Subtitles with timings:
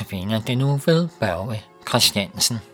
[0.00, 2.69] Notabene det nu ved Børge Christiansen.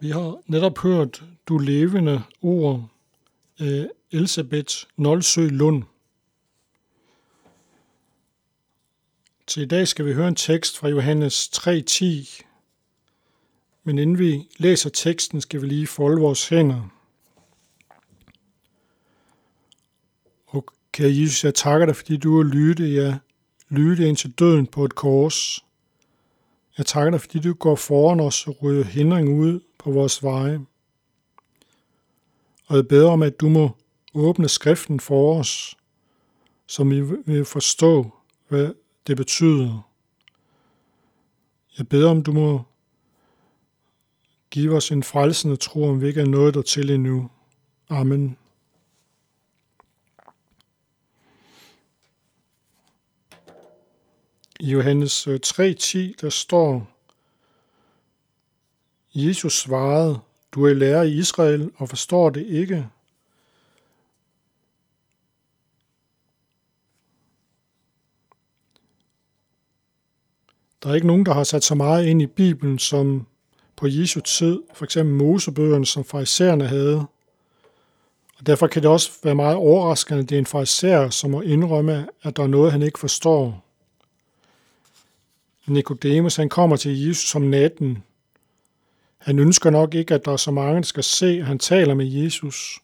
[0.00, 2.88] Vi har netop hørt Du levende ord
[3.58, 5.82] af Elisabeth Nolsø Lund.
[9.46, 12.42] Til i dag skal vi høre en tekst fra Johannes 3.10.
[13.84, 16.88] Men inden vi læser teksten, skal vi lige folde vores hænder.
[20.46, 23.18] Og kære Jesus, jeg takker dig, fordi du har lyttet, Jeg
[23.68, 25.64] lytte ind til døden på et kors.
[26.78, 30.60] Jeg takker dig, fordi du går foran os og rydder hindring ud på vores veje.
[32.66, 33.70] Og jeg beder om, at du må
[34.14, 35.76] åbne skriften for os,
[36.66, 38.10] så vi vil forstå,
[38.48, 38.74] hvad
[39.06, 39.88] det betyder.
[41.78, 42.62] Jeg beder om, du må
[44.50, 47.30] give os en frelsende tro, om vi ikke er nået der til endnu.
[47.88, 48.36] Amen.
[54.60, 56.97] I Johannes øh, 3.10, der står,
[59.26, 60.18] Jesus svarede,
[60.52, 62.88] du er lærer i Israel og forstår det ikke.
[70.82, 73.26] Der er ikke nogen, der har sat så meget ind i Bibelen som
[73.76, 77.06] på Jesu tid, for eksempel Mosebøgerne, som farisæerne havde.
[78.38, 81.40] Og derfor kan det også være meget overraskende, at det er en farisæer, som må
[81.40, 83.64] indrømme, at der er noget, han ikke forstår.
[85.66, 88.02] Nikodemus, han kommer til Jesus om natten
[89.18, 91.94] han ønsker nok ikke, at der er så mange, der skal se, at han taler
[91.94, 92.78] med Jesus.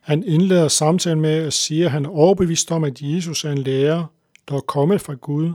[0.00, 3.58] Han indleder samtalen med at sige, at han er overbevist om, at Jesus er en
[3.58, 4.04] lærer,
[4.48, 5.52] der er kommet fra Gud,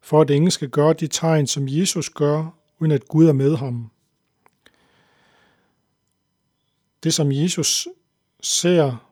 [0.00, 3.56] for at ingen skal gøre de tegn, som Jesus gør, uden at Gud er med
[3.56, 3.90] ham.
[7.02, 7.88] Det, som Jesus
[8.40, 9.10] ser,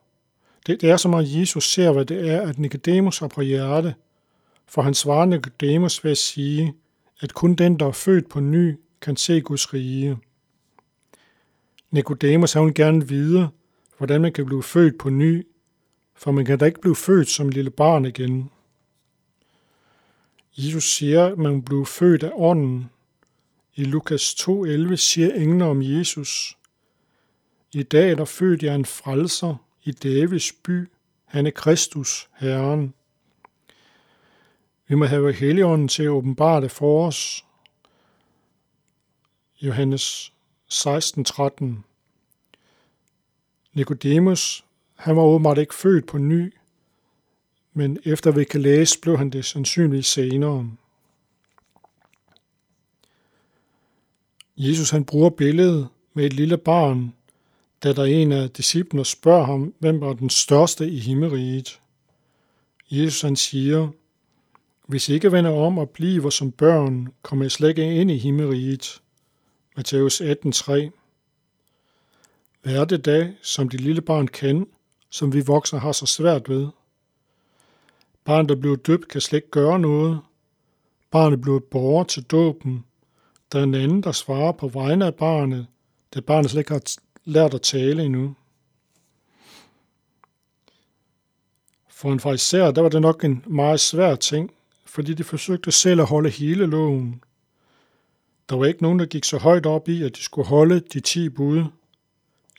[0.67, 3.95] det, det er som om Jesus ser, hvad det er, at Nicodemus har på hjerte,
[4.67, 6.73] for han svarer Nicodemus ved at sige,
[7.21, 10.17] at kun den, der er født på ny, kan se Guds rige.
[11.91, 13.49] Nicodemus har hun gerne vide,
[13.97, 15.47] hvordan man kan blive født på ny,
[16.15, 18.51] for man kan da ikke blive født som lille barn igen.
[20.57, 22.89] Jesus siger, at man blev født af ånden.
[23.75, 26.57] I Lukas 2.11 siger englene om Jesus,
[27.73, 30.89] I dag er der født jeg en frelser i Davids by.
[31.25, 32.93] Han er Kristus, Herren.
[34.87, 37.45] Vi må have Helligånden til at åbenbare det for os.
[39.61, 40.33] Johannes
[40.71, 41.65] 16.13
[43.73, 44.65] Nikodemus,
[44.95, 46.53] han var åbenbart ikke født på ny,
[47.73, 50.71] men efter vi kan læse, blev han det sandsynligt senere.
[54.57, 57.13] Jesus han bruger billedet med et lille barn,
[57.83, 61.81] da der en af disciplene spørger ham, hvem var den største i himmeriget.
[62.91, 63.89] Jesus han siger,
[64.87, 68.17] hvis I ikke vender om og bliver som børn, kommer I slet ikke ind i
[68.17, 69.01] himmeriget.
[69.75, 70.89] Matthæus 18:3.
[72.61, 74.67] Hvad er det da, som de lille barn kan,
[75.09, 76.67] som vi voksne har så svært ved?
[78.23, 80.19] Barnet, der bliver døbt, kan slet ikke gøre noget.
[81.11, 82.85] Barnet bliver borger til dåben.
[83.51, 85.67] Der er en anden, der svarer på vegne af barnet,
[86.13, 86.83] da barnet slet ikke har
[87.25, 88.35] lært at tale endnu.
[91.89, 94.53] For en fariser, der var det nok en meget svær ting,
[94.85, 97.23] fordi de forsøgte selv at holde hele loven.
[98.49, 100.99] Der var ikke nogen, der gik så højt op i, at de skulle holde de
[100.99, 101.63] ti bud.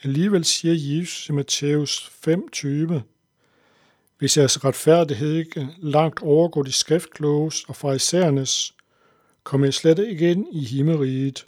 [0.02, 3.00] Alligevel siger Jesus i Matthæus 5:20,
[4.18, 8.74] hvis jeres retfærdighed ikke langt overgår de skriftkloges og farisæernes,
[9.44, 11.44] kommer jeg slet ikke ind i himmeriget.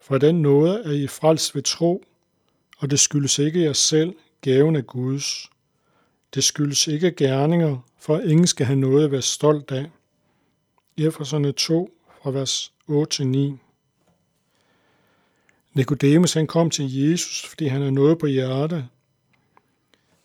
[0.00, 2.04] For den nåde er I frelst ved tro,
[2.78, 5.50] og det skyldes ikke jer selv, gaven af Guds.
[6.34, 9.90] Det skyldes ikke gerninger, for ingen skal have noget at være stolt af.
[10.96, 11.90] Efeserne 2
[12.22, 13.56] fra vers 8-9.
[15.74, 18.88] Nikodemus han kom til Jesus, fordi han havde noget på hjerte.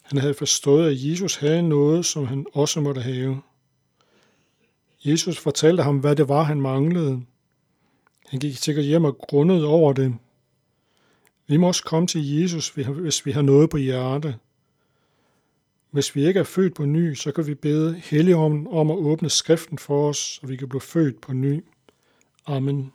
[0.01, 3.41] Han havde forstået, at Jesus havde noget, som han også måtte have.
[5.05, 7.21] Jesus fortalte ham, hvad det var, han manglede.
[8.27, 10.15] Han gik sikkert hjem og grundede over det.
[11.47, 14.35] Vi må også komme til Jesus, hvis vi har noget på hjerte.
[15.91, 19.29] Hvis vi ikke er født på ny, så kan vi bede Helligånden om at åbne
[19.29, 21.63] skriften for os, så vi kan blive født på ny.
[22.45, 22.93] Amen.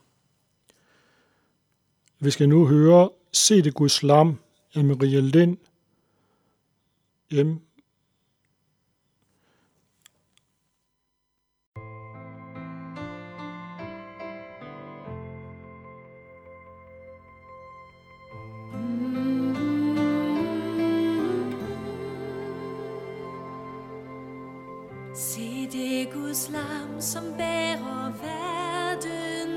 [2.18, 4.38] Vi skal nu høre Se det Guds lam
[4.74, 5.56] af Maria Lind,
[7.30, 7.58] M.
[25.14, 28.49] Se det Guds lam, som bærer verdens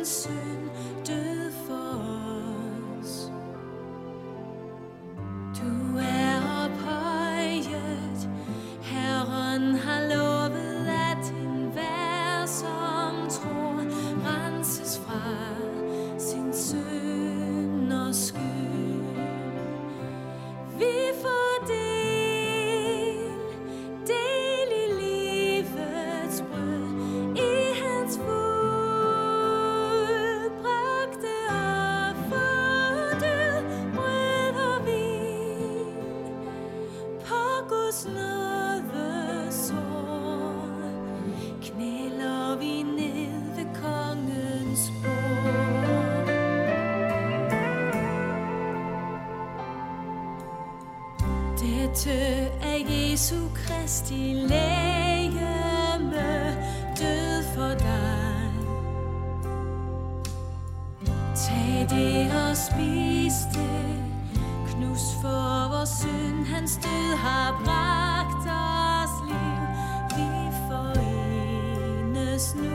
[0.03, 0.62] synd,
[51.93, 55.85] Dette af Jesu Kristi lægeme
[56.99, 58.51] død for dig.
[61.35, 64.03] Tag det og spis det,
[64.67, 69.61] knus for vores synd, hans død har bragt os liv.
[70.17, 70.29] Vi
[70.69, 72.72] forenes nu